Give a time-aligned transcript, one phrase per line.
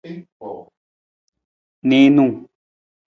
[1.87, 2.35] Niinung.